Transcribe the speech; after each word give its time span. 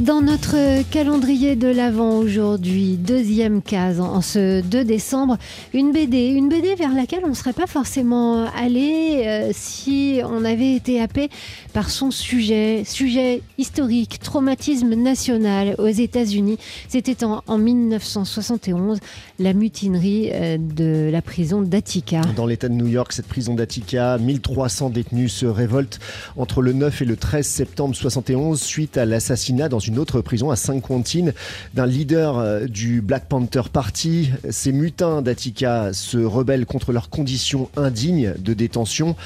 Dans 0.00 0.22
notre 0.22 0.54
calendrier 0.90 1.56
de 1.56 1.66
l'Avent 1.66 2.18
aujourd'hui, 2.18 2.96
deuxième 2.96 3.60
case 3.62 3.98
en 4.00 4.20
ce 4.20 4.60
2 4.60 4.84
décembre, 4.84 5.38
une 5.74 5.90
BD, 5.90 6.28
une 6.28 6.48
BD 6.48 6.76
vers 6.76 6.94
laquelle 6.94 7.22
on 7.24 7.30
ne 7.30 7.34
serait 7.34 7.52
pas 7.52 7.66
forcément 7.66 8.46
allé 8.56 9.24
euh, 9.26 9.50
si 9.52 10.20
on 10.24 10.44
avait 10.44 10.74
été 10.74 11.00
happé 11.00 11.30
par 11.72 11.90
son 11.90 12.12
sujet, 12.12 12.84
sujet 12.84 13.42
historique, 13.58 14.20
traumatisme 14.20 14.94
national 14.94 15.74
aux 15.78 15.88
États-Unis. 15.88 16.58
C'était 16.88 17.24
en, 17.24 17.42
en 17.48 17.58
1971, 17.58 19.00
la 19.40 19.52
mutinerie 19.52 20.30
euh, 20.32 20.58
de 20.58 21.10
la 21.10 21.22
prison 21.22 21.60
d'Attica. 21.60 22.20
Dans 22.36 22.46
l'État 22.46 22.68
de 22.68 22.74
New 22.74 22.86
York, 22.86 23.12
cette 23.12 23.26
prison 23.26 23.54
d'Attica, 23.54 24.16
1300 24.18 24.90
détenus 24.90 25.32
se 25.32 25.46
révoltent 25.46 25.98
entre 26.36 26.62
le 26.62 26.72
9 26.72 27.02
et 27.02 27.04
le 27.04 27.16
13 27.16 27.44
septembre 27.44 27.96
71 27.96 28.60
suite 28.60 28.96
à 28.96 29.04
l'assassinat 29.04 29.68
dans 29.68 29.80
une 29.80 29.87
autre 29.96 30.20
prison 30.20 30.50
à 30.50 30.56
Saint-Quentin 30.56 31.30
d'un 31.74 31.86
leader 31.86 32.38
euh, 32.38 32.66
du 32.66 33.00
Black 33.00 33.28
Panther 33.28 33.62
Party. 33.72 34.30
Ces 34.50 34.72
mutins 34.72 35.22
d'Attica 35.22 35.92
se 35.92 36.18
rebellent 36.18 36.66
contre 36.66 36.92
leurs 36.92 37.08
conditions 37.08 37.70
indignes 37.76 38.34
de 38.38 38.52
détention. 38.54 39.16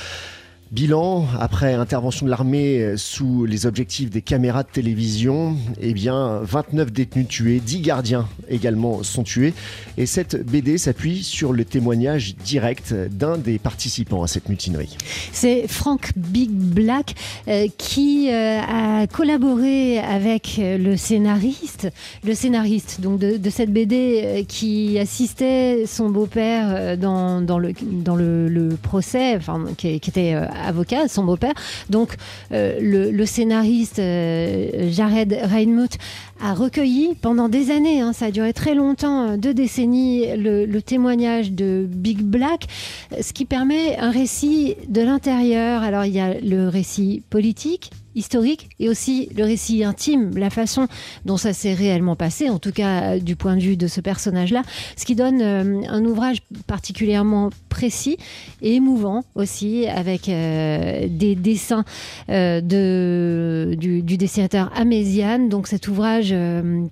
Bilan, 0.73 1.27
après 1.39 1.75
intervention 1.75 2.25
de 2.25 2.31
l'armée 2.31 2.81
euh, 2.81 2.97
sous 2.97 3.45
les 3.45 3.67
objectifs 3.67 4.09
des 4.09 4.23
caméras 4.23 4.63
de 4.63 4.71
télévision, 4.71 5.55
eh 5.79 5.93
bien, 5.93 6.41
29 6.45 6.91
détenus 6.91 7.29
tués, 7.29 7.61
10 7.61 7.81
gardiens 7.83 8.27
également 8.49 9.03
sont 9.03 9.23
tués. 9.23 9.53
Et 9.99 10.07
cette 10.07 10.43
BD 10.43 10.79
s'appuie 10.79 11.25
sur 11.25 11.53
le 11.53 11.67
témoignage 11.67 12.37
direct 12.37 12.95
d'un 12.95 13.37
des 13.37 13.59
participants 13.59 14.23
à 14.23 14.29
cette 14.29 14.49
mutinerie. 14.49 14.97
C'est 15.31 15.69
Frank 15.69 16.13
Big 16.17 16.51
Black 16.51 17.17
euh, 17.49 17.67
qui 17.77 18.31
a 18.31 18.82
collaboré 19.07 19.99
avec 19.99 20.59
le 20.59 20.97
scénariste, 20.97 21.89
le 22.25 22.35
scénariste 22.35 23.01
de, 23.01 23.51
cette 23.51 23.73
BD 23.73 24.23
euh, 24.25 24.45
qui 24.45 24.99
assistait 24.99 25.85
son 25.87 26.11
beau-père 26.11 26.67
euh, 26.69 26.97
dans, 26.97 27.59
le, 27.59 28.69
procès, 28.83 29.37
enfin, 29.37 29.65
qui, 29.77 29.89
était 29.89 30.35
euh, 30.35 30.47
avocat, 30.67 31.09
son 31.09 31.25
beau-père. 31.25 31.55
Donc 31.91 32.17
euh, 32.53 32.79
le, 32.81 33.27
scénariste 33.27 33.99
euh, 33.99 34.91
Jared 34.91 35.37
Reinmuth 35.45 35.99
a 36.43 36.55
recueilli 36.55 37.15
pendant 37.15 37.49
des 37.49 37.71
années, 37.71 38.01
hein, 38.01 38.13
ça 38.13 38.27
a 38.27 38.31
duré 38.31 38.53
très 38.53 38.75
longtemps, 38.75 39.31
euh, 39.31 39.37
deux 39.37 39.55
décennies, 39.55 40.27
le, 40.37 40.83
témoignage 40.83 41.53
de 41.53 41.87
Big 41.89 42.21
Black, 42.23 42.67
euh, 43.13 43.23
ce 43.23 43.33
qui 43.33 43.45
permet 43.45 43.97
un 43.99 44.11
récit 44.11 44.77
de 44.89 45.01
l'intérieur. 45.03 45.83
Alors 45.83 46.05
il 46.05 46.13
y 46.13 46.21
a 46.21 46.35
le 46.35 46.69
récit 46.69 47.23
politique, 47.31 47.91
historique 48.15 48.71
et 48.79 48.89
aussi 48.89 49.29
le 49.37 49.45
récit 49.45 49.85
intime, 49.85 50.37
la 50.37 50.51
façon 50.51 50.89
dont 51.25 51.37
ça 51.37 51.53
s'est 51.53 51.75
réellement 51.75 52.17
passé, 52.17 52.51
en 52.51 52.59
tout 52.59 52.73
cas 52.73 53.03
euh, 53.03 53.19
du 53.19 53.37
point 53.37 53.57
de 53.57 53.63
vue 53.63 53.77
de 53.77 53.87
ce 53.87 54.01
personnage-là, 54.01 54.63
ce 54.97 55.05
qui 55.05 55.15
donne 55.15 55.41
euh, 55.41 55.83
un 55.89 56.05
ouvrage 56.05 56.39
particulièrement 56.67 57.51
précis 57.69 58.17
et 58.61 58.75
émouvant 58.75 59.25
aussi, 59.35 59.87
avec 59.87 60.29
euh, 60.29 61.07
des 61.09 61.35
dessins 61.35 61.85
de, 62.29 63.75
du, 63.79 64.03
dessinateur 64.03 64.71
Améziane. 64.75 65.49
Donc 65.49 65.67
cet 65.67 65.89
ouvrage 65.89 66.35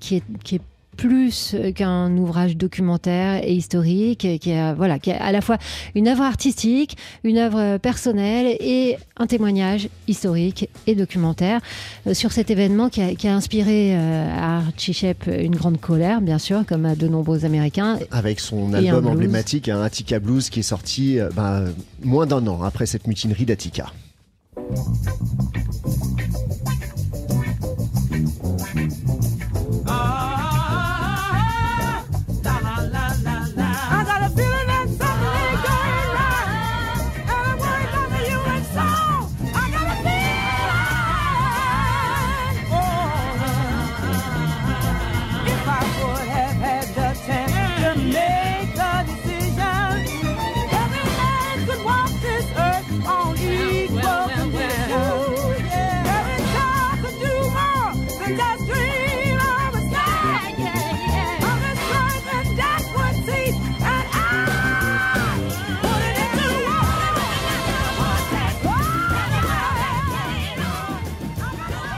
qui 0.00 0.16
est 0.16 0.60
plus 1.00 1.56
qu'un 1.74 2.14
ouvrage 2.18 2.58
documentaire 2.58 3.42
et 3.42 3.54
historique, 3.54 4.26
qui 4.38 4.50
est, 4.50 4.74
voilà, 4.74 4.98
qui 4.98 5.08
est 5.08 5.14
à 5.14 5.32
la 5.32 5.40
fois 5.40 5.56
une 5.94 6.08
œuvre 6.08 6.22
artistique, 6.22 6.98
une 7.24 7.38
œuvre 7.38 7.78
personnelle 7.78 8.54
et 8.60 8.98
un 9.16 9.26
témoignage 9.26 9.88
historique 10.08 10.68
et 10.86 10.94
documentaire 10.94 11.60
euh, 12.06 12.12
sur 12.12 12.32
cet 12.32 12.50
événement 12.50 12.90
qui 12.90 13.00
a, 13.00 13.14
qui 13.14 13.28
a 13.28 13.34
inspiré 13.34 13.94
euh, 13.94 14.28
à 14.30 14.58
Archie 14.58 14.92
Shepp 14.92 15.26
une 15.26 15.56
grande 15.56 15.80
colère, 15.80 16.20
bien 16.20 16.38
sûr, 16.38 16.66
comme 16.66 16.84
à 16.84 16.94
de 16.94 17.08
nombreux 17.08 17.46
Américains. 17.46 17.98
Avec 18.10 18.38
son 18.38 18.74
un 18.74 18.84
album 18.84 19.06
emblématique, 19.06 19.68
un 19.70 19.80
Attica 19.80 20.18
Blues, 20.18 20.50
qui 20.50 20.60
est 20.60 20.64
sorti 20.64 21.18
euh, 21.18 21.30
ben, 21.34 21.72
moins 22.02 22.26
d'un 22.26 22.46
an 22.46 22.62
après 22.62 22.84
cette 22.84 23.06
mutinerie 23.06 23.46
d'Attica. 23.46 23.92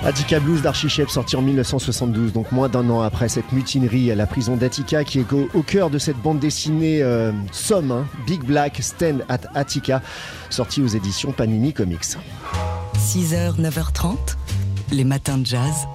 Attica 0.05 0.41
Blues 0.41 0.63
d'Archie 0.63 0.89
Shepp, 0.89 1.11
sorti 1.11 1.37
en 1.37 1.43
1972, 1.43 2.33
donc 2.33 2.51
moins 2.51 2.69
d'un 2.69 2.91
an 2.91 3.03
après 3.03 3.29
cette 3.29 3.53
mutinerie 3.53 4.11
à 4.11 4.17
la 4.17 4.27
prison 4.27 4.57
d'Attica, 4.57 5.05
qui 5.05 5.21
est 5.21 5.33
au, 5.33 5.49
au 5.55 5.63
cœur 5.63 5.91
de 5.91 5.99
cette 5.99 6.17
bande 6.17 6.41
dessinée 6.41 7.03
euh, 7.03 7.31
Somme, 7.53 7.93
hein, 7.93 8.05
Big 8.27 8.43
Black 8.43 8.79
Stand 8.83 9.25
at 9.29 9.43
Attica, 9.55 10.03
sortie 10.51 10.83
aux 10.83 10.89
éditions 10.89 11.31
Panini 11.31 11.73
Comics. 11.73 12.17
6h, 12.97 13.61
9h30, 13.61 14.17
les 14.91 15.05
matins 15.05 15.39
de 15.39 15.47
jazz. 15.47 15.87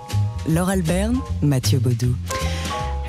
Laure 0.47 0.69
Alberne, 0.69 1.19
Mathieu 1.41 1.79
Baudou. 1.79 2.15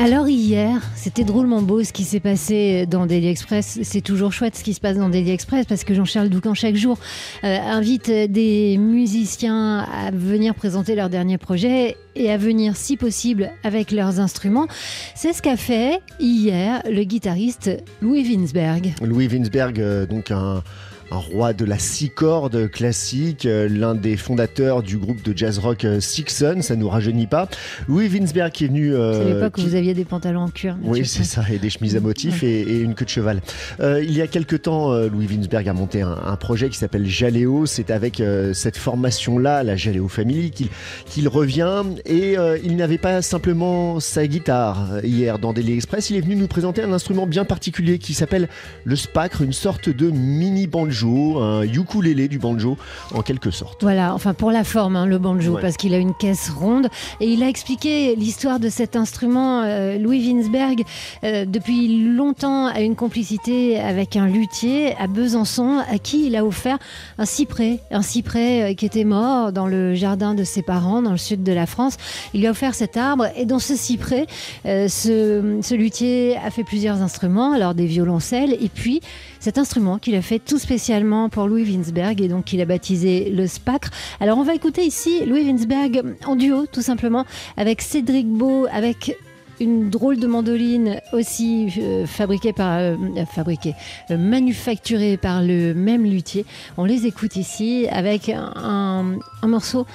Alors 0.01 0.29
hier, 0.29 0.81
c'était 0.95 1.25
drôlement 1.25 1.61
beau 1.61 1.83
ce 1.83 1.93
qui 1.93 2.05
s'est 2.05 2.21
passé 2.21 2.87
dans 2.87 3.07
Daily 3.07 3.27
Express. 3.27 3.81
C'est 3.83 4.01
toujours 4.01 4.33
chouette 4.33 4.55
ce 4.55 4.63
qui 4.63 4.73
se 4.73 4.81
passe 4.81 4.97
dans 4.97 5.09
Daily 5.09 5.33
Express 5.33 5.67
parce 5.67 5.83
que 5.83 5.93
Jean-Charles 5.93 6.29
Doucan 6.29 6.55
chaque 6.55 6.77
jour 6.77 6.99
euh, 7.43 7.59
invite 7.59 8.09
des 8.09 8.79
musiciens 8.79 9.79
à 9.81 10.13
venir 10.13 10.55
présenter 10.55 10.95
leur 10.95 11.09
dernier 11.09 11.37
projet 11.37 11.97
et 12.15 12.31
à 12.31 12.37
venir 12.37 12.77
si 12.77 12.97
possible 12.97 13.51
avec 13.65 13.91
leurs 13.91 14.21
instruments. 14.21 14.69
C'est 15.17 15.33
ce 15.33 15.43
qu'a 15.43 15.57
fait 15.57 16.01
hier 16.21 16.81
le 16.89 17.03
guitariste 17.03 17.71
Louis 18.01 18.23
Winsberg. 18.23 18.95
Louis 19.03 19.27
Winsberg, 19.27 19.81
euh, 19.81 20.07
donc 20.07 20.31
un, 20.31 20.63
un 21.11 21.17
roi 21.17 21.53
de 21.53 21.65
la 21.65 21.79
six 21.79 22.11
cordes 22.11 22.71
classique, 22.71 23.47
euh, 23.47 23.69
l'un 23.69 23.95
des 23.95 24.17
fondateurs 24.17 24.83
du 24.83 24.99
groupe 24.99 25.23
de 25.23 25.37
jazz 25.37 25.59
rock 25.59 25.85
euh, 25.85 26.01
Sixon, 26.01 26.59
ça 26.61 26.77
nous 26.77 26.89
rajeunit 26.89 27.27
pas. 27.27 27.49
Louis 27.89 28.09
Winsberg 28.09 28.53
qui 28.53 28.65
est 28.65 28.69
venu... 28.69 28.95
euh, 28.95 29.13
C'est 29.25 29.35
l'époque 29.35 29.55
où 29.57 29.61
qui- 29.63 29.67
vous 29.69 29.75
aviez 29.75 29.95
des 29.95 30.05
pantalons 30.05 30.43
en 30.43 30.49
cuir. 30.49 30.77
Oui, 30.83 31.07
c'est 31.07 31.25
ça, 31.25 31.43
et 31.51 31.59
des 31.59 31.71
chemises 31.71 31.97
à 31.97 32.01
motifs 32.01 32.43
et, 32.43 32.61
et 32.61 32.81
une 32.81 32.95
queue 32.95 33.05
de 33.05 33.11
cheval. 33.11 33.41
Euh, 33.81 34.03
il 34.03 34.13
y 34.13 34.21
a 34.21 34.27
quelque 34.27 34.57
temps, 34.57 34.93
Louis 34.95 35.27
Winsberg 35.27 35.69
a 35.69 35.73
monté 35.73 36.03
un, 36.03 36.17
un 36.27 36.37
projet 36.37 36.69
qui 36.69 36.77
s'appelle 36.77 37.07
Jaléo. 37.07 37.65
C'est 37.67 37.91
avec 37.91 38.21
euh, 38.21 38.53
cette 38.53 38.77
formation-là, 38.77 39.63
la 39.63 39.77
Jaléo 39.77 40.09
Family, 40.09 40.51
qu'il 40.51 41.29
revient. 41.29 41.83
Et 42.05 42.37
il 42.65 42.77
n'avait 42.77 42.99
pas 42.99 43.23
simplement 43.23 44.01
sa 44.01 44.27
guitare 44.27 44.99
hier 45.03 45.39
dans 45.39 45.53
Daily 45.53 45.75
Express. 45.75 46.11
Il 46.11 46.17
est 46.17 46.21
venu 46.21 46.37
nous 46.37 46.49
présenter 46.49 46.83
un 46.83 46.93
instrument 46.93 47.27
bien 47.27 47.45
particulier 47.45 47.99
qui 47.99 48.15
s'appelle 48.15 48.49
le 48.85 48.97
spacre, 48.97 49.43
une 49.43 49.53
sorte 49.53 49.89
de 49.89 50.11
mini 50.11 50.67
banjo, 50.67 50.98
un 51.07 51.63
ukulélé 51.63 52.29
du 52.29 52.39
banjo 52.39 52.77
en 53.15 53.23
quelque 53.23 53.51
sorte. 53.51 53.83
Voilà, 53.83 54.15
enfin 54.15 54.35
pour 54.35 54.51
la 54.51 54.65
forme, 54.65 54.97
hein, 54.97 55.07
le 55.07 55.19
banjo, 55.19 55.55
Ouais. 55.55 55.61
parce 55.63 55.77
qu'il 55.77 55.95
a 55.95 55.99
une 55.99 56.15
caisse 56.15 56.51
ronde. 56.51 56.89
Et 57.21 57.27
il 57.33 57.43
a 57.43 57.49
expliqué 57.49 58.15
l'histoire 58.17 58.61
de 58.61 58.69
cet 58.69 58.97
instrument. 58.97 59.63
euh, 59.63 59.99
Louis 59.99 60.21
Winsberg, 60.27 60.83
euh, 61.25 61.45
depuis 61.45 62.05
longtemps, 62.15 62.67
a 62.67 62.81
une 62.81 62.97
complicité 62.97 63.79
avec 63.79 64.17
un 64.17 64.27
luthier 64.27 64.95
à 64.99 65.07
Besançon, 65.07 65.79
à 65.91 65.99
qui 65.99 66.27
il 66.27 66.37
a 66.37 66.45
offert 66.45 66.79
un 67.19 67.25
cyprès. 67.25 67.81
Un 67.91 68.03
cyprès 68.03 68.73
euh, 68.73 68.75
qui 68.75 68.87
était 68.87 69.05
mort 69.05 69.53
dans 69.53 69.67
le 69.67 69.95
jardin 69.95 70.35
de 70.35 70.45
ses 70.45 70.63
parents, 70.63 71.03
dans 71.03 71.13
le 71.13 71.17
sud 71.19 71.43
de 71.43 71.53
la 71.53 71.67
France. 71.67 71.97
Il 72.35 72.41
lui 72.41 72.47
a 72.47 72.51
offert 72.51 72.75
cet 72.75 72.97
arbre. 72.97 73.27
Et 73.37 73.45
dans 73.45 73.59
ce 73.59 73.75
cyprès, 73.77 74.27
euh, 74.67 74.89
ce, 74.89 75.59
ce 75.63 75.75
luthier 75.75 76.37
a 76.45 76.51
fait 76.51 76.65
plusieurs 76.65 77.03
instruments, 77.03 77.53
alors 77.53 77.75
des 77.75 77.87
violoncelles, 77.87 78.53
et 78.61 78.69
puis 78.69 79.01
cet 79.41 79.59
instrument 79.59 79.99
qu'il 79.99 80.15
a 80.15 80.23
fait 80.23 80.39
tout 80.39 80.59
spécialement 80.59 81.29
pour 81.29 81.47
Louis 81.47 81.65
Winsberg 81.65 82.21
et 82.21 82.29
donc 82.29 82.45
qu'il 82.47 82.61
a 82.61 82.65
baptisé 82.65 83.31
le 83.31 83.47
Spacre. 83.47 83.91
Alors 84.21 84.39
on 84.39 84.43
va 84.43 84.55
écouter 84.55 84.85
ici 84.85 85.25
Louis 85.25 85.43
Winsberg 85.43 86.17
en 86.27 86.37
duo 86.37 86.67
tout 86.67 86.83
simplement 86.83 87.25
avec 87.57 87.83
Cédric 87.83 88.29
Beau, 88.29 88.67
avec 88.73 89.17
une 89.61 89.91
drôle 89.91 90.19
de 90.19 90.27
mandoline 90.27 91.01
aussi 91.13 91.73
euh, 91.79 92.07
fabriquée 92.07 92.53
par, 92.53 92.79
euh, 92.79 92.97
fabriquée, 93.33 93.75
euh, 94.11 94.17
manufacturée 94.17 95.17
par 95.17 95.43
le 95.43 95.75
même 95.75 96.05
luthier. 96.05 96.45
On 96.77 96.85
les 96.85 97.07
écoute 97.07 97.37
ici 97.37 97.87
avec 97.91 98.29
un, 98.29 99.19
un 99.43 99.47
morceau 99.47 99.87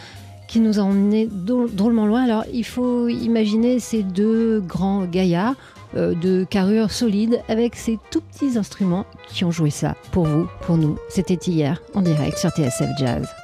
qui 0.48 0.60
nous 0.60 0.80
a 0.80 0.84
emmené 0.84 1.28
drôlement 1.32 2.06
loin. 2.06 2.24
Alors 2.24 2.44
il 2.54 2.66
faut 2.66 3.08
imaginer 3.08 3.80
ces 3.80 4.04
deux 4.04 4.60
grands 4.60 5.06
gaillards 5.06 5.56
de 5.96 6.44
carrure 6.44 6.92
solide 6.92 7.42
avec 7.48 7.76
ces 7.76 8.00
tout 8.12 8.22
petits 8.22 8.58
instruments 8.58 9.06
qui 9.28 9.46
ont 9.46 9.52
joué 9.52 9.70
ça 9.70 9.96
pour 10.12 10.26
vous, 10.26 10.48
pour 10.62 10.78
nous. 10.78 10.98
C'était 11.10 11.36
hier 11.36 11.82
en 11.94 12.02
direct 12.02 12.38
sur 12.38 12.50
TSF 12.50 12.90
Jazz. 12.98 13.43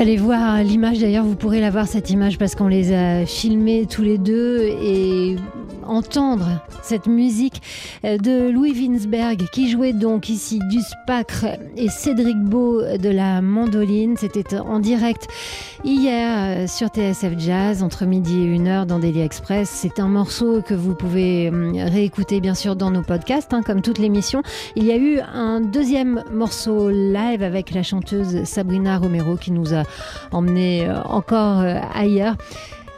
Allez 0.00 0.16
voir 0.16 0.62
l'image. 0.62 0.98
D'ailleurs, 0.98 1.26
vous 1.26 1.34
pourrez 1.34 1.60
la 1.60 1.68
voir 1.68 1.86
cette 1.86 2.08
image 2.08 2.38
parce 2.38 2.54
qu'on 2.54 2.68
les 2.68 2.94
a 2.94 3.26
filmés 3.26 3.84
tous 3.84 4.00
les 4.00 4.16
deux 4.16 4.62
et 4.82 5.36
entendre 5.86 6.62
cette 6.82 7.06
musique 7.06 7.60
de 8.02 8.50
Louis 8.50 8.72
Winsberg 8.72 9.46
qui 9.52 9.68
jouait 9.68 9.92
donc 9.92 10.28
ici 10.28 10.58
du 10.70 10.80
spacre 10.80 11.46
et 11.76 11.88
Cédric 11.88 12.38
Beau 12.38 12.82
de 12.82 13.08
la 13.10 13.42
mandoline. 13.42 14.16
C'était 14.16 14.56
en 14.58 14.80
direct 14.80 15.28
hier 15.84 16.62
euh, 16.62 16.66
sur 16.66 16.88
TSF 16.88 17.38
Jazz 17.38 17.82
entre 17.82 18.06
midi 18.06 18.40
et 18.40 18.58
1h 18.58 18.86
dans 18.86 18.98
Daily 18.98 19.20
Express. 19.20 19.68
C'est 19.68 20.00
un 20.00 20.08
morceau 20.08 20.62
que 20.62 20.74
vous 20.74 20.94
pouvez 20.94 21.50
hum, 21.50 21.72
réécouter 21.76 22.40
bien 22.40 22.54
sûr 22.54 22.74
dans 22.74 22.90
nos 22.90 23.02
podcasts 23.02 23.52
hein, 23.52 23.62
comme 23.62 23.82
toute 23.82 23.98
l'émission. 23.98 24.42
Il 24.76 24.84
y 24.84 24.92
a 24.92 24.96
eu 24.96 25.20
un 25.20 25.60
deuxième 25.60 26.24
morceau 26.32 26.88
live 26.88 27.42
avec 27.42 27.72
la 27.72 27.82
chanteuse 27.82 28.44
Sabrina 28.44 28.98
Romero 28.98 29.36
qui 29.36 29.52
nous 29.52 29.74
a 29.74 29.82
emmené 30.32 30.88
euh, 30.88 31.02
encore 31.02 31.62
ailleurs. 31.94 32.36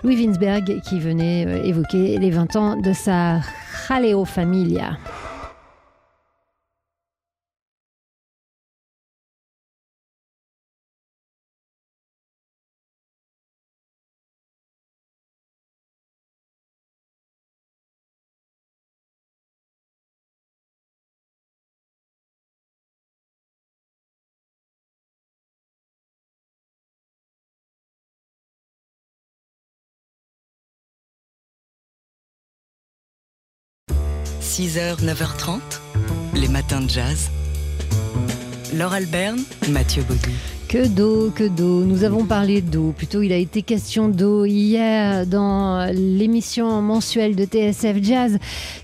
Louis 0.04 0.16
Winsberg 0.16 0.80
qui 0.80 0.98
venait 0.98 1.46
euh, 1.46 1.62
évoquer 1.62 2.18
les 2.18 2.30
20 2.30 2.56
ans 2.56 2.76
de 2.76 2.92
sa 2.92 3.40
Jaleo 3.88 4.24
Familia.– 4.24 4.98
6h, 34.52 35.02
9h30, 35.02 35.60
les 36.34 36.46
matins 36.46 36.82
de 36.82 36.90
jazz. 36.90 37.30
Laure 38.74 38.92
Alberne, 38.92 39.40
Mathieu 39.70 40.02
Baudu. 40.02 40.28
Que 40.68 40.86
d'eau, 40.88 41.30
que 41.34 41.48
d'eau. 41.48 41.84
Nous 41.84 42.04
avons 42.04 42.26
parlé 42.26 42.60
d'eau. 42.60 42.92
Plutôt, 42.94 43.22
il 43.22 43.32
a 43.32 43.38
été 43.38 43.62
question 43.62 44.08
d'eau 44.08 44.44
hier 44.44 45.26
dans 45.26 45.90
l'émission 45.94 46.82
mensuelle 46.82 47.34
de 47.34 47.46
TSF 47.46 48.02
Jazz. 48.02 48.38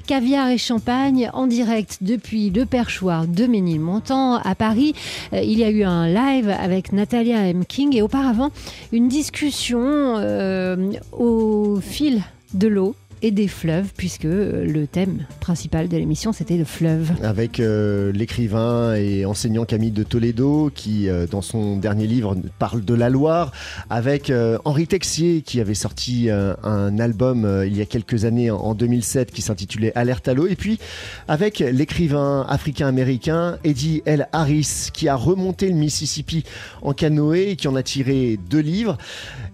Caviar 0.07 0.49
et 0.49 0.57
champagne 0.57 1.29
en 1.35 1.47
direct 1.47 1.99
depuis 2.01 2.49
le 2.49 2.65
perchoir 2.65 3.27
de 3.27 3.45
Ménilmontant 3.45 4.37
à 4.37 4.55
Paris. 4.55 4.95
Euh, 5.35 5.43
il 5.43 5.59
y 5.59 5.65
a 5.65 5.71
eu 5.71 5.83
un 5.83 6.09
live 6.09 6.49
avec 6.49 6.95
Natalia 6.95 7.47
M. 7.47 7.67
King 7.67 7.95
et 7.95 8.01
auparavant 8.01 8.53
une 8.91 9.09
discussion 9.09 9.83
euh, 9.83 10.93
au 11.13 11.79
fil 11.83 12.23
de 12.55 12.69
l'eau 12.69 12.95
et 13.23 13.31
des 13.31 13.49
fleuves, 13.49 13.93
puisque 13.97 14.25
euh, 14.25 14.65
le 14.65 14.87
thème 14.87 15.27
principal 15.41 15.89
de 15.89 15.97
l'émission, 15.97 16.33
c'était 16.33 16.57
le 16.57 16.65
fleuve. 16.65 17.11
Avec 17.23 17.61
euh, 17.61 18.13
l'écrivain 18.13 18.95
et 18.95 19.25
enseignant 19.25 19.65
Camille 19.65 19.91
de 19.91 20.03
Toledo, 20.03 20.71
qui, 20.75 21.09
euh, 21.09 21.27
dans 21.27 21.43
son 21.43 21.77
dernier 21.77 22.07
livre, 22.07 22.37
parle 22.59 22.85
de 22.85 22.95
la 22.95 23.11
Loire, 23.11 23.53
avec 23.91 24.33
Henri 24.65 24.87
Texier, 24.87 25.43
qui 25.43 25.61
avait 25.61 25.75
sorti 25.75 26.29
un 26.31 26.99
album 26.99 27.65
il 27.67 27.77
y 27.77 27.81
a 27.81 27.87
quelques 27.87 28.25
années, 28.25 28.51
en 28.51 28.75
2007, 28.75 29.31
qui 29.31 29.43
s'intitulait 29.43 29.93
Alerte 29.95 30.29
à 30.29 30.35
l'eau, 30.35 30.47
et 30.47 30.57
puis 30.57 30.79
avec 31.27 31.59
l'écrivain 31.59 32.47
africain-américain 32.49 33.59
Eddie 33.65 34.03
L. 34.05 34.29
Harris, 34.33 34.89
qui 34.93 35.09
a 35.09 35.15
remonté 35.15 35.69
le 35.69 35.75
Mississippi 35.75 36.45
en 36.83 36.93
canoë 36.93 37.51
et 37.51 37.57
qui 37.57 37.69
en 37.69 37.77
a 37.77 37.83
tiré 37.83 38.39
deux 38.51 38.61
livres. 38.61 38.99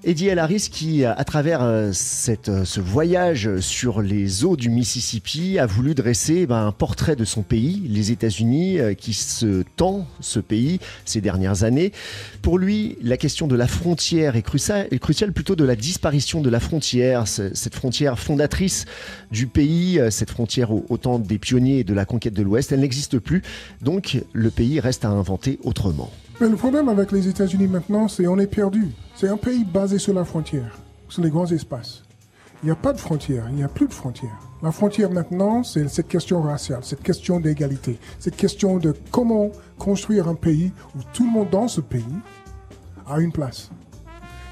Eddie 0.07 0.29
L. 0.29 0.39
Harris 0.39 0.69
qui, 0.71 1.03
à 1.07 1.25
travers 1.25 1.63
euh, 1.63 1.91
cette, 1.95 2.51
euh, 2.51 2.67
ce 2.67 2.79
voyage 2.81 3.59
sur 3.61 4.03
les 4.03 4.45
eaux 4.45 4.55
du 4.55 4.69
Mississippi, 4.69 5.59
a 5.59 5.65
voulu 5.65 5.95
dresser 5.95 6.45
ben, 6.45 6.67
un 6.67 6.73
portrait 6.73 7.17
de 7.17 7.25
son 7.25 7.41
pays, 7.41 7.81
les 7.89 8.13
États-Unis, 8.13 8.79
euh, 8.81 8.93
qui 8.93 9.15
se 9.15 9.63
tend 9.77 10.07
ce 10.21 10.41
pays 10.41 10.79
ces 11.07 11.23
dernières 11.23 11.65
années. 11.65 11.91
Pour 12.43 12.59
lui, 12.59 12.99
la 13.03 13.17
question 13.17 13.47
de 13.47 13.57
la 13.57 13.67
frontière 13.67 14.37
est 14.37 14.43
cruciale, 14.43 14.89
plutôt 15.35 15.57
de 15.57 15.65
la 15.65 15.75
disparition 15.75 16.43
de 16.43 16.51
la 16.51 16.61
frontière, 16.61 17.27
ce- 17.27 17.55
cette 17.55 17.75
frontière 17.75 18.19
fondatrice 18.19 18.85
du 19.33 19.47
pays, 19.47 19.99
euh, 19.99 20.11
cette 20.11 20.31
frontière 20.31 20.71
au, 20.71 20.99
temps 20.99 21.19
des 21.19 21.39
pionniers 21.39 21.83
de 21.83 21.95
la 21.95 22.05
conquête 22.05 22.35
de 22.35 22.43
l'Ouest, 22.43 22.73
elle 22.73 22.81
n'existe 22.81 23.19
plus. 23.19 23.41
Donc 23.81 24.19
le 24.35 24.51
pays 24.51 24.81
reste 24.81 25.07
à 25.07 25.09
inventer 25.09 25.59
autrement. 25.65 26.11
Mais 26.41 26.49
le 26.49 26.57
problème 26.57 26.89
avec 26.89 27.13
les 27.13 27.29
États-Unis 27.29 27.69
maintenant, 27.69 28.09
c'est 28.09 28.27
on 28.27 28.39
est 28.39 28.49
perdu. 28.49 28.89
C'est 29.15 29.29
un 29.29 29.37
pays 29.37 29.65
basé 29.65 29.99
sur 29.99 30.15
la 30.15 30.25
frontière, 30.25 30.79
sur 31.09 31.23
les 31.23 31.31
grands 31.31 31.47
espaces. 31.47 32.03
Il 32.63 32.67
n'y 32.67 32.73
a 32.73 32.77
pas 32.77 32.93
de 32.93 32.99
frontière, 32.99 33.47
il 33.51 33.57
n'y 33.57 33.63
a 33.63 33.69
plus 33.69 33.87
de 33.87 33.93
frontière. 33.93 34.37
La 34.63 34.73
frontière 34.73 35.11
maintenant, 35.11 35.63
c'est 35.63 35.87
cette 35.89 36.09
question 36.09 36.43
raciale, 36.43 36.81
cette 36.83 37.03
question 37.03 37.39
d'égalité, 37.39 38.01
cette 38.19 38.37
question 38.37 38.79
de 38.79 38.95
comment 39.13 39.51
construire 39.79 40.27
un 40.27 40.35
pays 40.35 40.73
où 40.97 41.01
tout 41.13 41.25
le 41.25 41.31
monde 41.31 41.51
dans 41.51 41.69
ce 41.69 41.81
pays 41.81 42.03
a 43.07 43.21
une 43.21 43.31
place. 43.31 43.71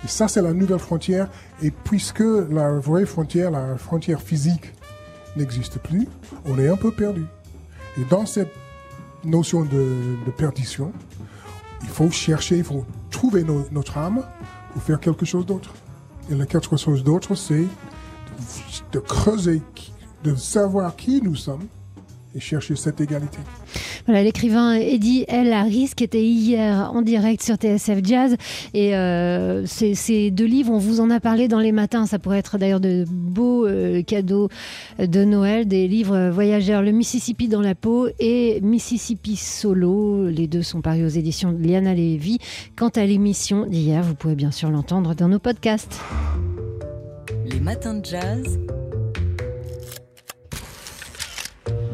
Et 0.05 0.09
ça, 0.09 0.29
c'est 0.29 0.43
la 0.43 0.53
nouvelle 0.53 0.79
frontière. 0.79 1.29
Et 1.63 1.71
puisque 1.71 2.23
la 2.51 2.73
vraie 2.79 3.07
frontière, 3.07 3.51
la 3.51 3.77
frontière 3.77 4.21
physique, 4.21 4.73
n'existe 5.37 5.79
plus, 5.79 6.07
on 6.45 6.59
est 6.59 6.69
un 6.69 6.77
peu 6.77 6.93
perdu. 6.93 7.25
Et 7.99 8.05
dans 8.05 8.27
cette 8.27 8.53
notion 9.25 9.63
de, 9.63 10.17
de 10.27 10.31
perdition, 10.37 10.93
il 11.83 11.89
faut 11.89 12.11
chercher, 12.11 12.59
il 12.59 12.65
faut 12.65 12.85
trouver 13.11 13.45
no- 13.45 13.67
notre 13.73 13.99
âme 13.99 14.23
pour 14.73 14.83
faire 14.83 15.01
quelque 15.01 15.25
chose 15.25 15.45
d'autre. 15.47 15.71
Et 16.31 16.35
la 16.35 16.47
quelque 16.47 16.77
chose 16.77 17.03
d'autre, 17.05 17.35
c'est 17.35 17.67
de 18.93 18.99
creuser, 18.99 19.61
de 20.25 20.35
savoir 20.35 20.95
qui 20.97 21.21
nous 21.23 21.35
sommes 21.37 21.67
et 22.35 22.41
chercher 22.41 22.77
cette 22.77 23.01
égalité. 23.01 23.39
Voilà, 24.07 24.23
l'écrivain 24.23 24.75
Eddie 24.75 25.25
L. 25.29 25.53
Harris 25.53 25.93
qui 25.97 26.05
était 26.05 26.25
hier 26.25 26.91
en 26.93 27.03
direct 27.03 27.43
sur 27.43 27.57
TSF 27.57 28.01
Jazz. 28.03 28.37
Et 28.75 28.97
euh, 28.97 29.65
ces, 29.67 30.31
deux 30.31 30.45
livres, 30.45 30.73
on 30.73 30.79
vous 30.79 31.01
en 31.01 31.11
a 31.11 31.21
parlé 31.21 31.49
dans 31.49 31.61
les 31.61 31.73
matins. 31.73 32.07
Ça 32.07 32.19
pourrait 32.19 32.39
être 32.39 32.59
d'ailleurs 32.59 32.81
de 32.81 33.05
beaux 33.09 33.67
euh, 33.67 34.03
cadeaux 34.03 34.49
de 34.99 35.25
Noël. 35.25 35.67
Des 35.69 35.87
livres 35.87 36.31
voyageurs, 36.31 36.83
Le 36.83 36.91
Mississippi 36.91 37.49
dans 37.49 37.61
la 37.61 37.75
peau 37.75 38.09
et 38.19 38.61
Mississippi 38.61 39.37
Solo. 39.37 40.29
Les 40.29 40.47
deux 40.47 40.63
sont 40.63 40.81
parus 40.81 41.05
aux 41.05 41.19
éditions 41.19 41.53
de 41.53 41.63
Liana 41.63 41.95
Levy. 41.95 42.39
Quant 42.77 42.91
à 42.91 43.05
l'émission 43.07 43.67
d'hier, 43.67 44.03
vous 44.03 44.15
pouvez 44.15 44.35
bien 44.35 44.51
sûr 44.51 44.71
l'entendre 44.71 45.15
dans 45.15 45.29
nos 45.29 45.39
podcasts. 45.39 46.01
Les 47.47 47.61
matins 47.61 47.95
de 47.95 48.05
jazz. 48.05 48.59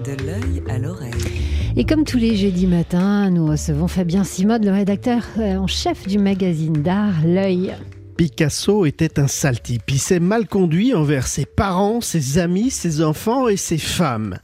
De 0.05 0.25
l'œil 0.25 0.63
à 0.69 0.79
l'oreille. 0.79 1.48
Et 1.79 1.85
comme 1.85 2.03
tous 2.03 2.19
les 2.19 2.35
jeudis 2.35 2.67
matins, 2.67 3.31
nous 3.31 3.47
recevons 3.47 3.87
Fabien 3.87 4.25
Simode, 4.25 4.65
le 4.65 4.73
rédacteur 4.73 5.23
euh, 5.39 5.59
en 5.59 5.69
chef 5.69 6.09
du 6.09 6.19
magazine 6.19 6.73
d'art 6.73 7.15
L'œil. 7.25 7.73
Picasso 8.19 8.85
était 8.85 9.21
un 9.21 9.29
sale 9.29 9.61
type. 9.61 9.85
Il 9.87 10.01
s'est 10.01 10.19
mal 10.19 10.49
conduit 10.49 10.93
envers 10.93 11.29
ses 11.29 11.47
parents, 11.47 12.01
ses 12.01 12.39
amis, 12.39 12.71
ses 12.71 13.01
enfants 13.01 13.47
et 13.47 13.57
ses 13.57 13.79
femmes. 13.79 14.39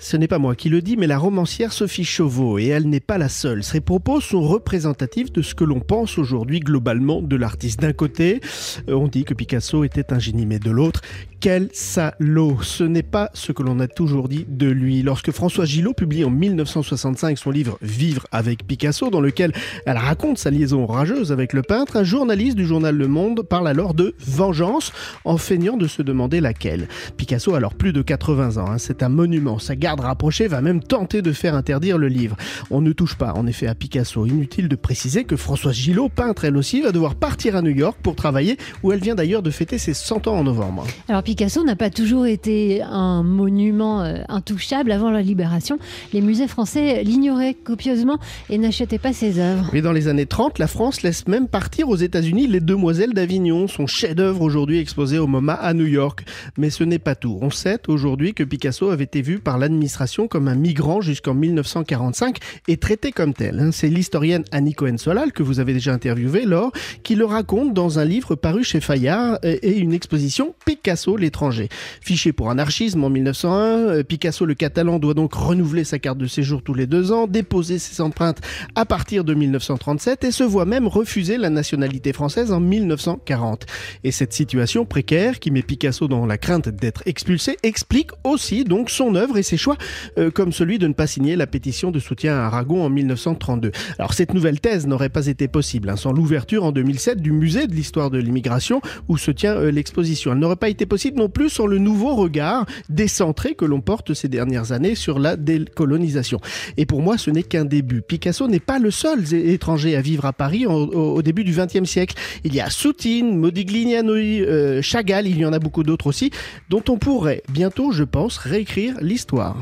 Ce 0.00 0.16
n'est 0.16 0.26
pas 0.26 0.40
moi 0.40 0.56
qui 0.56 0.68
le 0.68 0.82
dis, 0.82 0.96
mais 0.96 1.06
la 1.06 1.16
romancière 1.16 1.72
Sophie 1.72 2.02
Chauveau, 2.02 2.58
et 2.58 2.66
elle 2.66 2.88
n'est 2.88 2.98
pas 2.98 3.18
la 3.18 3.28
seule. 3.28 3.62
Ses 3.62 3.80
propos 3.80 4.20
sont 4.20 4.42
représentatifs 4.42 5.30
de 5.30 5.42
ce 5.42 5.54
que 5.54 5.62
l'on 5.62 5.78
pense 5.78 6.18
aujourd'hui 6.18 6.58
globalement 6.58 7.22
de 7.22 7.36
l'artiste. 7.36 7.78
D'un 7.78 7.92
côté, 7.92 8.40
euh, 8.88 8.94
on 8.94 9.06
dit 9.06 9.22
que 9.22 9.34
Picasso 9.34 9.84
était 9.84 10.12
un 10.12 10.18
génie, 10.18 10.44
mais 10.44 10.58
de 10.58 10.72
l'autre, 10.72 11.00
quel 11.38 11.68
salaud 11.72 12.58
Ce 12.62 12.82
n'est 12.82 13.04
pas 13.04 13.30
ce 13.32 13.52
que 13.52 13.62
l'on 13.62 13.78
a 13.78 13.86
toujours 13.86 14.28
dit 14.28 14.44
de 14.48 14.66
lui. 14.66 15.02
Lorsque 15.02 15.30
François 15.30 15.66
Gillot 15.66 15.94
publie 15.94 16.24
en 16.24 16.30
1965 16.30 17.38
son 17.38 17.52
livre 17.52 17.78
Vivre 17.80 18.26
avec 18.32 18.66
Picasso, 18.66 19.08
dans 19.08 19.20
lequel 19.20 19.52
elle 19.86 19.98
raconte 19.98 20.38
sa 20.38 20.50
liaison 20.50 20.84
rageuse 20.84 21.30
avec 21.30 21.52
le 21.52 21.62
peintre, 21.62 21.96
un 21.96 22.02
journaliste 22.02 22.56
du 22.56 22.66
journal 22.66 22.96
Le 22.96 23.06
Monde 23.06 23.19
parle 23.48 23.68
alors 23.68 23.94
de 23.94 24.14
vengeance, 24.18 24.92
en 25.24 25.36
feignant 25.36 25.76
de 25.76 25.86
se 25.86 26.02
demander 26.02 26.40
laquelle. 26.40 26.88
Picasso 27.16 27.54
a 27.54 27.58
alors 27.58 27.74
plus 27.74 27.92
de 27.92 28.02
80 28.02 28.56
ans, 28.56 28.70
hein, 28.70 28.78
c'est 28.78 29.02
un 29.02 29.08
monument. 29.08 29.58
Sa 29.58 29.76
garde 29.76 30.00
rapprochée 30.00 30.48
va 30.48 30.60
même 30.60 30.82
tenter 30.82 31.22
de 31.22 31.32
faire 31.32 31.54
interdire 31.54 31.98
le 31.98 32.08
livre. 32.08 32.36
On 32.70 32.80
ne 32.80 32.92
touche 32.92 33.16
pas 33.16 33.34
en 33.34 33.46
effet 33.46 33.66
à 33.66 33.74
Picasso. 33.74 34.26
Inutile 34.26 34.68
de 34.68 34.76
préciser 34.76 35.24
que 35.24 35.36
Françoise 35.36 35.74
Gillot, 35.74 36.08
peintre 36.08 36.44
elle 36.44 36.56
aussi, 36.56 36.80
va 36.80 36.92
devoir 36.92 37.14
partir 37.14 37.56
à 37.56 37.62
New 37.62 37.70
York 37.70 37.98
pour 38.02 38.16
travailler, 38.16 38.56
où 38.82 38.92
elle 38.92 39.00
vient 39.00 39.14
d'ailleurs 39.14 39.42
de 39.42 39.50
fêter 39.50 39.78
ses 39.78 39.94
100 39.94 40.26
ans 40.26 40.36
en 40.36 40.44
novembre. 40.44 40.86
Alors 41.08 41.22
Picasso 41.22 41.62
n'a 41.64 41.76
pas 41.76 41.90
toujours 41.90 42.26
été 42.26 42.82
un 42.82 43.22
monument 43.22 44.02
euh, 44.02 44.22
intouchable 44.28 44.92
avant 44.92 45.10
la 45.10 45.22
libération. 45.22 45.78
Les 46.12 46.20
musées 46.20 46.48
français 46.48 47.02
l'ignoraient 47.04 47.54
copieusement 47.54 48.18
et 48.48 48.58
n'achetaient 48.58 48.98
pas 48.98 49.12
ses 49.12 49.38
œuvres. 49.38 49.70
Mais 49.72 49.82
dans 49.82 49.92
les 49.92 50.08
années 50.08 50.26
30, 50.26 50.58
la 50.58 50.66
France 50.66 51.02
laisse 51.02 51.26
même 51.26 51.48
partir 51.48 51.88
aux 51.88 51.96
États-Unis 51.96 52.46
les 52.46 52.60
Demoiselles 52.60 53.09
d'Avignon, 53.14 53.68
son 53.68 53.86
chef-d'œuvre 53.86 54.42
aujourd'hui 54.42 54.78
exposé 54.78 55.18
au 55.18 55.26
MoMA 55.26 55.54
à 55.54 55.74
New 55.74 55.86
York. 55.86 56.24
Mais 56.58 56.70
ce 56.70 56.84
n'est 56.84 56.98
pas 56.98 57.14
tout. 57.14 57.38
On 57.42 57.50
sait 57.50 57.80
aujourd'hui 57.88 58.34
que 58.34 58.42
Picasso 58.42 58.90
avait 58.90 59.04
été 59.04 59.22
vu 59.22 59.38
par 59.38 59.58
l'administration 59.58 60.28
comme 60.28 60.48
un 60.48 60.54
migrant 60.54 61.00
jusqu'en 61.00 61.34
1945 61.34 62.38
et 62.68 62.76
traité 62.76 63.12
comme 63.12 63.34
tel. 63.34 63.58
hein. 63.60 63.70
C'est 63.72 63.88
l'historienne 63.88 64.44
Annie 64.52 64.74
Cohen-Solal, 64.74 65.32
que 65.32 65.42
vous 65.42 65.60
avez 65.60 65.72
déjà 65.72 65.92
interviewée, 65.92 66.44
Laure, 66.44 66.72
qui 67.02 67.14
le 67.14 67.24
raconte 67.24 67.74
dans 67.74 67.98
un 67.98 68.04
livre 68.04 68.34
paru 68.34 68.64
chez 68.64 68.80
Fayard 68.80 69.38
et 69.42 69.76
une 69.78 69.92
exposition 69.92 70.54
Picasso 70.64 71.16
l'étranger. 71.16 71.68
Fiché 72.00 72.32
pour 72.32 72.50
anarchisme 72.50 73.04
en 73.04 73.10
1901, 73.10 73.54
euh, 73.54 74.02
Picasso 74.02 74.44
le 74.44 74.54
catalan 74.54 74.98
doit 74.98 75.14
donc 75.14 75.34
renouveler 75.34 75.84
sa 75.84 75.98
carte 75.98 76.18
de 76.18 76.26
séjour 76.26 76.62
tous 76.62 76.74
les 76.74 76.86
deux 76.86 77.12
ans, 77.12 77.26
déposer 77.26 77.78
ses 77.78 78.00
empreintes 78.00 78.38
à 78.74 78.84
partir 78.84 79.24
de 79.24 79.34
1937 79.34 80.24
et 80.24 80.30
se 80.30 80.44
voit 80.44 80.64
même 80.64 80.86
refuser 80.86 81.36
la 81.36 81.50
nationalité 81.50 82.12
française 82.12 82.52
en 82.52 82.60
1940. 83.00 83.66
Et 84.04 84.12
cette 84.12 84.32
situation 84.32 84.84
précaire 84.84 85.40
qui 85.40 85.50
met 85.50 85.62
Picasso 85.62 86.08
dans 86.08 86.26
la 86.26 86.38
crainte 86.38 86.68
d'être 86.68 87.02
expulsé 87.06 87.56
explique 87.62 88.10
aussi 88.24 88.64
donc 88.64 88.90
son 88.90 89.14
œuvre 89.14 89.38
et 89.38 89.42
ses 89.42 89.56
choix, 89.56 89.76
euh, 90.18 90.30
comme 90.30 90.52
celui 90.52 90.78
de 90.78 90.86
ne 90.86 90.92
pas 90.92 91.06
signer 91.06 91.36
la 91.36 91.46
pétition 91.46 91.90
de 91.90 91.98
soutien 91.98 92.36
à 92.36 92.46
Aragon 92.46 92.84
en 92.84 92.90
1932. 92.90 93.72
Alors 93.98 94.14
cette 94.14 94.34
nouvelle 94.34 94.60
thèse 94.60 94.86
n'aurait 94.86 95.08
pas 95.08 95.26
été 95.26 95.48
possible 95.48 95.88
hein, 95.90 95.96
sans 95.96 96.12
l'ouverture 96.12 96.64
en 96.64 96.72
2007 96.72 97.20
du 97.20 97.32
musée 97.32 97.66
de 97.66 97.74
l'histoire 97.74 98.10
de 98.10 98.18
l'immigration 98.18 98.80
où 99.08 99.16
se 99.16 99.30
tient 99.30 99.56
euh, 99.56 99.70
l'exposition. 99.70 100.32
Elle 100.32 100.38
n'aurait 100.38 100.56
pas 100.56 100.68
été 100.68 100.86
possible 100.86 101.18
non 101.18 101.28
plus 101.28 101.50
sans 101.50 101.66
le 101.66 101.78
nouveau 101.78 102.14
regard 102.14 102.66
décentré 102.88 103.54
que 103.54 103.64
l'on 103.64 103.80
porte 103.80 104.14
ces 104.14 104.28
dernières 104.28 104.72
années 104.72 104.94
sur 104.94 105.18
la 105.18 105.36
décolonisation. 105.36 106.40
Et 106.76 106.86
pour 106.86 107.02
moi, 107.02 107.18
ce 107.18 107.30
n'est 107.30 107.42
qu'un 107.42 107.64
début. 107.64 108.02
Picasso 108.02 108.46
n'est 108.48 108.60
pas 108.60 108.78
le 108.78 108.90
seul 108.90 109.32
étranger 109.32 109.96
à 109.96 110.00
vivre 110.00 110.24
à 110.24 110.32
Paris 110.32 110.66
au, 110.66 111.22
début 111.22 111.44
du 111.44 111.52
XXe 111.52 111.88
siècle. 111.88 112.14
Il 112.44 112.54
y 112.54 112.60
a 112.60 112.70
Soutine, 112.90 113.36
Modigliani, 113.36 114.40
euh, 114.40 114.82
Chagall, 114.82 115.28
il 115.28 115.38
y 115.38 115.46
en 115.46 115.52
a 115.52 115.60
beaucoup 115.60 115.84
d'autres 115.84 116.08
aussi, 116.08 116.32
dont 116.68 116.82
on 116.88 116.98
pourrait 116.98 117.44
bientôt, 117.48 117.92
je 117.92 118.02
pense, 118.02 118.36
réécrire 118.36 118.96
l'histoire. 119.00 119.56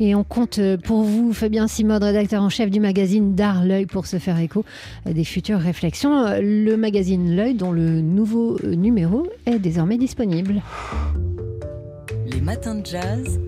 Et 0.00 0.16
on 0.16 0.24
compte 0.24 0.58
euh, 0.58 0.76
pour 0.76 1.02
vous, 1.02 1.32
Fabien 1.32 1.68
Simode, 1.68 2.02
rédacteur 2.02 2.42
en 2.42 2.48
chef 2.48 2.70
du 2.70 2.80
magazine 2.80 3.36
d'art 3.36 3.64
L'œil, 3.64 3.86
pour 3.86 4.06
se 4.06 4.18
faire 4.18 4.40
écho 4.40 4.64
euh, 5.06 5.12
des 5.12 5.22
futures 5.22 5.60
réflexions. 5.60 6.26
Euh, 6.26 6.40
Le 6.42 6.76
magazine 6.76 7.36
L'œil, 7.36 7.54
dont 7.54 7.70
le 7.70 8.00
nouveau 8.00 8.58
numéro 8.64 9.28
est 9.46 9.60
désormais 9.60 9.96
disponible. 9.96 10.60
Les 12.26 12.40
matins 12.40 12.74
de 12.74 12.84
jazz. 12.84 13.38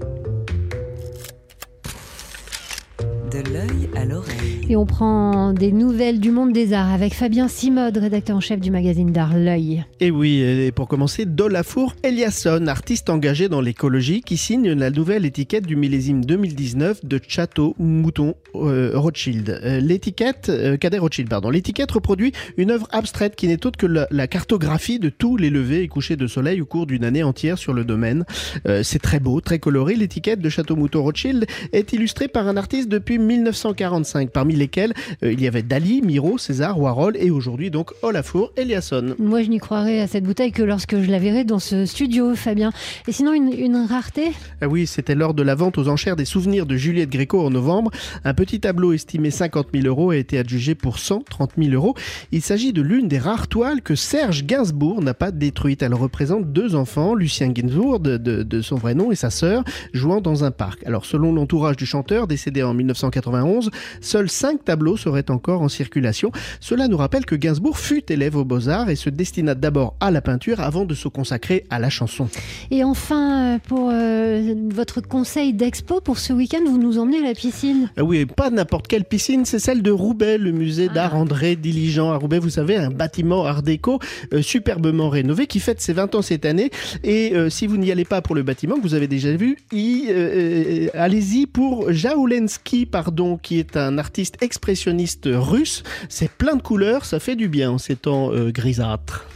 De 3.31 3.39
l'œil 3.53 3.91
à 3.97 4.05
l'oreille. 4.05 4.67
Et 4.69 4.77
on 4.77 4.87
prend 4.87 5.53
des 5.53 5.73
nouvelles 5.73 6.21
du 6.21 6.31
monde 6.31 6.53
des 6.53 6.73
arts 6.73 6.93
avec 6.93 7.15
Fabien 7.15 7.49
Simode, 7.49 7.97
rédacteur 7.97 8.37
en 8.37 8.41
chef 8.41 8.61
du 8.61 8.71
magazine 8.71 9.13
d'art 9.13 9.37
L'œil. 9.37 9.85
Et 10.01 10.11
oui, 10.11 10.41
et 10.41 10.73
pour 10.73 10.89
commencer, 10.89 11.25
Dolafour 11.25 11.95
Eliasson, 12.03 12.67
artiste 12.67 13.11
engagé 13.11 13.49
dans 13.49 13.61
l'écologie, 13.61 14.23
qui 14.23 14.37
signe 14.37 14.73
la 14.73 14.91
nouvelle 14.91 15.25
étiquette 15.25 15.67
du 15.67 15.77
millésime 15.77 16.25
2019 16.25 17.05
de 17.05 17.21
Château 17.27 17.75
Mouton 17.79 18.35
euh, 18.55 18.93
Rothschild. 18.95 19.61
Euh, 19.63 19.81
l'étiquette, 19.81 20.49
euh, 20.49 20.77
Cadet 20.77 20.99
Rothschild, 20.99 21.29
pardon. 21.29 21.51
L'étiquette 21.51 21.91
reproduit 21.91 22.33
une 22.57 22.71
œuvre 22.71 22.89
abstraite 22.93 23.37
qui 23.37 23.49
n'est 23.49 23.67
autre 23.67 23.79
que 23.79 23.87
la, 23.87 24.07
la 24.11 24.27
cartographie 24.27 24.99
de 24.99 25.09
tous 25.09 25.37
les 25.37 25.51
levées 25.51 25.83
et 25.83 25.89
couchers 25.89 26.17
de 26.17 26.27
soleil 26.27 26.61
au 26.61 26.67
cours 26.67 26.87
d'une 26.87 27.05
année 27.05 27.23
entière 27.23 27.59
sur 27.59 27.73
le 27.73 27.85
domaine. 27.85 28.25
Euh, 28.67 28.83
c'est 28.83 29.01
très 29.01 29.21
beau, 29.21 29.41
très 29.41 29.59
coloré. 29.59 29.95
L'étiquette 29.95 30.41
de 30.41 30.49
Château 30.49 30.77
Mouton 30.77 31.03
Rothschild 31.03 31.47
est 31.73 31.93
illustrée 31.93 32.29
par 32.29 32.49
un 32.49 32.57
artiste 32.57 32.89
depuis 32.89 33.16
1945, 33.19 34.31
parmi 34.31 34.55
lesquels 34.55 34.93
euh, 35.23 35.33
il 35.33 35.41
y 35.41 35.47
avait 35.47 35.63
Dali, 35.63 36.03
Miro, 36.03 36.39
César, 36.39 36.79
Warhol 36.79 37.17
et 37.17 37.31
aujourd'hui 37.31 37.71
donc 37.71 37.93
Olafur 38.03 38.53
Eliasson. 38.57 39.15
Moi, 39.19 39.43
je 39.43 39.49
n'y 39.51 39.59
croirais 39.59 40.01
à 40.01 40.07
cette 40.07 40.25
bouteille 40.25 40.53
que 40.53 40.63
lorsque 40.63 41.01
je 41.01 41.11
la 41.11 41.19
verrai 41.19 41.45
dans 41.45 41.59
ce 41.59 41.87
studio, 41.87 42.35
Fabien. 42.35 42.71
Et 43.09 43.13
sinon, 43.13 43.33
une, 43.33 43.53
une 43.53 43.77
rareté? 43.89 44.33
Ah 44.61 44.69
oui, 44.69 44.87
c'était 44.87 45.15
lors 45.15 45.35
de 45.35 45.43
la 45.43 45.55
vente 45.55 45.79
aux 45.79 45.89
enchères 45.89 46.17
des 46.17 46.25
souvenirs 46.25 46.67
de 46.67 46.77
Juliette 46.77 47.11
Gréco 47.11 47.41
en 47.45 47.51
novembre. 47.51 47.91
Un 48.25 48.35
petit 48.35 48.61
tableau 48.61 48.93
estimé 48.93 49.31
50 49.31 49.69
000 49.75 49.87
euros 49.87 50.11
a 50.11 50.17
été 50.17 50.39
adjugé 50.39 50.75
pour 50.75 50.99
130 50.99 51.53
000 51.59 51.71
euros. 51.73 51.95
Il 52.33 52.43
s'agit 52.43 52.73
de 52.73 52.83
l'une 52.83 53.09
des 53.09 53.19
rares 53.19 53.49
toiles 53.49 53.83
que 53.83 53.95
Serge 53.95 54.45
Gainsbourg 54.45 55.03
n'a 55.03 55.15
pas 55.15 55.31
détruite. 55.31 55.83
Elle 55.83 55.95
représente 55.95 56.53
deux 56.53 56.75
enfants, 56.75 57.15
Lucien 57.15 57.49
Gainsbourg, 57.49 58.01
de, 58.01 58.17
de- 58.17 58.43
de 58.43 58.61
son 58.63 58.77
vrai 58.77 58.95
nom, 58.95 59.11
et 59.13 59.17
sa 59.17 59.31
sœur, 59.31 59.65
jouant 59.93 60.21
dans 60.21 60.45
un 60.45 60.51
parc. 60.51 60.85
Alors, 60.87 61.05
selon 61.05 61.33
l'entourage 61.33 61.77
du 61.77 61.87
chanteur, 61.87 62.27
décédé 62.27 62.63
en 62.63 62.75
1991, 63.07 63.71
seuls 64.01 64.29
cinq 64.29 64.65
tableaux 64.65 64.97
seraient 64.97 65.31
encore 65.31 65.63
en 65.63 65.69
circulation. 65.69 66.33
Cela 66.61 66.89
nous 66.89 66.97
rappelle 66.97 67.25
que 67.25 67.35
Gainsbourg 67.35 67.79
fut 67.79 68.05
élève 68.11 68.37
aux 68.37 68.45
Beaux-Arts 68.45 68.91
et 68.91 68.97
se 68.97 69.11
destina 69.11 69.55
d'abord 69.55 69.95
à 70.01 70.11
la 70.11 70.21
peinture 70.21 70.61
avant 70.61 70.85
de 70.85 70.95
se 70.95 71.09
consacrer 71.09 71.65
à 71.71 71.79
la 71.79 71.91
chanson. 71.91 72.29
Et 72.71 72.85
enfin, 72.85 73.55
euh, 73.55 73.59
pour 73.67 73.91
euh, 73.93 74.55
votre 74.71 75.01
conseil 75.01 75.53
d'expo 75.53 76.01
pour 76.01 76.19
ce 76.19 76.33
week-end, 76.33 76.63
vous 76.67 76.79
nous 76.79 76.99
emmenez 76.99 77.19
à 77.19 77.29
la 77.29 77.35
piscine. 77.35 77.91
Ah 77.97 78.05
oui, 78.05 78.27
pas 78.27 78.51
n'importe 78.51 78.87
quelle 78.87 79.05
piscine, 79.05 79.45
c'est 79.45 79.59
celle 79.59 79.83
de 79.83 79.91
Roubaix, 79.91 80.39
le 80.39 80.53
musée 80.53 80.89
d'art 80.89 81.15
André 81.15 81.57
Diligent 81.57 82.11
à 82.11 82.17
Roubaix. 82.17 82.39
Vous 82.39 82.51
savez, 82.51 82.77
un 82.77 82.91
bâtiment 82.91 83.45
art 83.45 83.63
déco 83.63 83.99
euh, 84.33 84.43
superbement 84.43 85.09
rénové 85.09 85.47
qui 85.47 85.61
fête 85.61 85.81
ses 85.81 85.93
20 85.93 86.15
ans 86.15 86.23
cette 86.23 86.45
année. 86.45 86.71
Et 87.05 87.35
euh, 87.35 87.51
si 87.51 87.67
vous 87.67 87.77
n'y 87.77 87.91
allez 87.91 88.05
pas 88.05 88.23
pour 88.23 88.35
le 88.35 88.43
bâtiment 88.43 88.77
que 88.77 88.83
vous 88.83 88.95
avez 88.95 89.09
déjà 89.09 89.35
vu, 89.37 89.57
euh, 89.73 89.77
euh, 89.77 90.89
allez-y 90.95 91.47
pour 91.47 91.93
Jaoulensky, 91.93 92.87
pardon, 92.97 93.37
qui 93.37 93.59
est 93.59 93.77
un 93.77 93.99
artiste 93.99 94.43
expressionniste 94.43 95.29
russe. 95.31 95.83
C'est 96.09 96.31
plein 96.31 96.57
de 96.57 96.63
couleurs, 96.63 97.05
ça 97.05 97.21
fait 97.21 97.37
du 97.37 97.47
bien 97.47 97.73
en 97.73 97.77
ces 97.77 97.95
temps 97.95 98.33
euh, 98.33 98.51
grisâtres. 98.51 99.27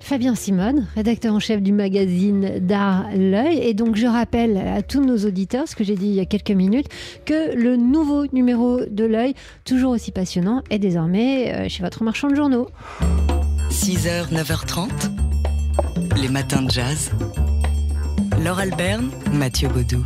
Fabien 0.00 0.34
Simone, 0.34 0.88
rédacteur 0.96 1.32
en 1.32 1.38
chef 1.38 1.62
du 1.62 1.70
magazine 1.70 2.58
d'art 2.58 3.06
L'œil. 3.14 3.58
Et 3.58 3.74
donc, 3.74 3.94
je 3.94 4.08
rappelle 4.08 4.56
à 4.56 4.82
tous 4.82 5.04
nos 5.04 5.18
auditeurs, 5.18 5.68
ce 5.68 5.76
que 5.76 5.84
j'ai 5.84 5.94
dit 5.94 6.06
il 6.06 6.14
y 6.14 6.20
a 6.20 6.24
quelques 6.24 6.50
minutes, 6.50 6.88
que 7.24 7.54
le 7.54 7.76
nouveau 7.76 8.26
numéro 8.32 8.80
de 8.84 9.04
L'œil, 9.04 9.34
toujours 9.64 9.92
aussi 9.92 10.10
passionnant, 10.10 10.64
est 10.70 10.80
désormais 10.80 11.54
euh, 11.54 11.68
chez 11.68 11.84
votre 11.84 12.02
marchand 12.02 12.26
de 12.28 12.34
journaux. 12.34 12.68
6h, 13.70 14.32
9h30. 14.32 14.88
Les 16.20 16.28
matins 16.28 16.62
de 16.62 16.70
jazz. 16.72 17.12
Laure 18.42 18.58
Alberne, 18.58 19.10
Mathieu 19.32 19.68
Baudou. 19.68 20.04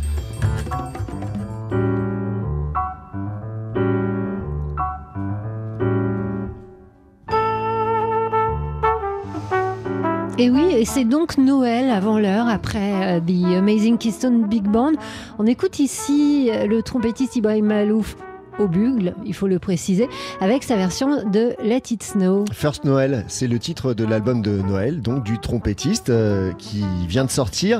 Et 10.41 10.49
oui, 10.49 10.73
et 10.75 10.85
c'est 10.85 11.03
donc 11.03 11.37
Noël 11.37 11.91
avant 11.91 12.17
l'heure, 12.17 12.47
après 12.47 13.17
euh, 13.17 13.19
The 13.19 13.59
Amazing 13.59 13.99
Keystone 13.99 14.47
Big 14.47 14.63
Band. 14.63 14.93
On 15.37 15.45
écoute 15.45 15.77
ici 15.77 16.49
euh, 16.51 16.65
le 16.65 16.81
trompettiste 16.81 17.35
Ibrahim 17.35 17.67
Malouf 17.67 18.17
au 18.57 18.67
bugle, 18.67 19.13
il 19.23 19.35
faut 19.35 19.45
le 19.45 19.59
préciser, 19.59 20.09
avec 20.39 20.63
sa 20.63 20.77
version 20.77 21.29
de 21.29 21.53
Let 21.63 21.83
It 21.91 22.01
Snow. 22.01 22.45
First 22.51 22.85
Noël, 22.85 23.23
c'est 23.27 23.45
le 23.45 23.59
titre 23.59 23.93
de 23.93 24.03
l'album 24.03 24.41
de 24.41 24.63
Noël, 24.63 25.03
donc 25.03 25.23
du 25.23 25.37
trompettiste 25.37 26.09
euh, 26.09 26.53
qui 26.53 26.83
vient 27.07 27.25
de 27.25 27.29
sortir. 27.29 27.79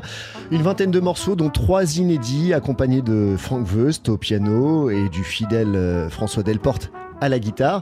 Une 0.52 0.62
vingtaine 0.62 0.92
de 0.92 1.00
morceaux, 1.00 1.36
dont 1.36 1.50
trois 1.50 1.98
inédits, 1.98 2.54
accompagnés 2.54 3.02
de 3.02 3.38
Frank 3.40 3.66
West 3.76 4.08
au 4.08 4.18
piano 4.18 4.92
et 4.92 5.10
du 5.10 5.24
fidèle 5.24 6.08
François 6.12 6.44
Delporte 6.44 6.92
à 7.22 7.30
la 7.30 7.40
guitare. 7.40 7.82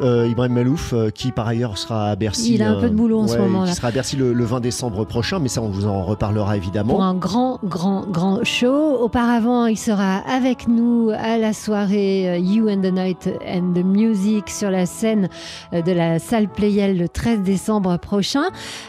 Euh, 0.00 0.26
Ibrahim 0.28 0.52
Malouf, 0.54 0.92
euh, 0.92 1.10
qui 1.10 1.32
par 1.32 1.46
ailleurs 1.46 1.78
sera 1.78 2.10
à 2.10 2.16
Bercy. 2.16 2.54
Il 2.54 2.62
a 2.62 2.70
un 2.70 2.80
peu 2.80 2.88
de 2.88 2.94
boulot 2.94 3.20
en 3.20 3.26
ce 3.26 3.34
ouais, 3.34 3.40
moment, 3.40 3.64
là. 3.64 3.70
Qui 3.70 3.76
sera 3.76 3.88
à 3.88 3.90
Bercy 3.90 4.16
le, 4.16 4.32
le 4.32 4.44
20 4.44 4.60
décembre 4.60 5.04
prochain, 5.04 5.38
mais 5.38 5.48
ça 5.48 5.62
on 5.62 5.68
vous 5.68 5.86
en 5.86 6.02
reparlera 6.04 6.56
évidemment. 6.56 6.94
Pour 6.94 7.02
un 7.02 7.14
grand, 7.14 7.58
grand, 7.64 8.06
grand 8.06 8.44
show. 8.44 8.96
Auparavant, 9.00 9.66
il 9.66 9.78
sera 9.78 10.18
avec 10.18 10.68
nous 10.68 11.10
à 11.16 11.38
la 11.38 11.52
soirée 11.52 12.28
euh, 12.28 12.38
You 12.38 12.68
and 12.68 12.82
the 12.82 12.92
Night 12.92 13.30
and 13.46 13.72
the 13.74 13.84
Music 13.84 14.50
sur 14.50 14.70
la 14.70 14.86
scène 14.86 15.28
de 15.72 15.92
la 15.92 16.18
salle 16.18 16.48
Playel 16.48 16.96
le 16.96 17.08
13 17.08 17.40
décembre 17.40 17.96
prochain. 17.98 18.44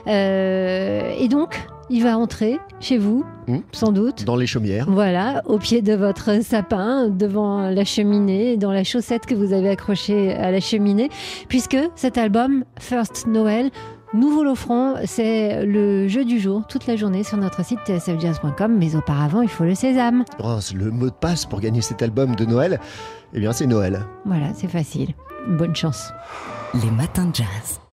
Et 0.07 1.27
donc, 1.29 1.67
il 1.89 2.03
va 2.03 2.17
entrer 2.17 2.59
chez 2.79 2.97
vous, 2.97 3.23
Hmm. 3.47 3.57
sans 3.73 3.91
doute. 3.91 4.23
Dans 4.23 4.37
les 4.37 4.47
chaumières. 4.47 4.85
Voilà, 4.89 5.41
au 5.45 5.57
pied 5.57 5.81
de 5.81 5.93
votre 5.93 6.41
sapin, 6.43 7.09
devant 7.09 7.69
la 7.69 7.83
cheminée, 7.83 8.55
dans 8.55 8.71
la 8.71 8.83
chaussette 8.85 9.25
que 9.25 9.35
vous 9.35 9.51
avez 9.51 9.69
accrochée 9.69 10.33
à 10.33 10.49
la 10.51 10.61
cheminée, 10.61 11.09
puisque 11.49 11.77
cet 11.95 12.17
album, 12.17 12.63
First 12.79 13.27
Noël, 13.27 13.69
Nouveau 14.15 14.43
l'offrant, 14.43 14.93
c'est 15.05 15.65
le 15.65 16.07
jeu 16.07 16.23
du 16.23 16.39
jour, 16.39 16.67
toute 16.69 16.85
la 16.85 16.95
journée 16.95 17.23
sur 17.23 17.35
notre 17.37 17.65
site 17.65 17.79
tsfjazz.com, 17.87 18.77
mais 18.77 18.95
auparavant, 18.95 19.41
il 19.41 19.49
faut 19.49 19.63
le 19.63 19.73
sésame. 19.73 20.23
Oh, 20.37 20.57
c'est 20.61 20.75
le 20.75 20.91
mot 20.91 21.07
de 21.07 21.15
passe 21.19 21.47
pour 21.47 21.59
gagner 21.59 21.81
cet 21.81 22.03
album 22.03 22.35
de 22.35 22.45
Noël, 22.45 22.79
eh 23.33 23.39
bien 23.39 23.53
c'est 23.53 23.65
Noël. 23.65 24.01
Voilà, 24.25 24.53
c'est 24.53 24.67
facile. 24.67 25.15
Bonne 25.47 25.75
chance. 25.75 26.11
Les 26.75 26.91
matins 26.91 27.25
de 27.25 27.33
jazz. 27.33 27.79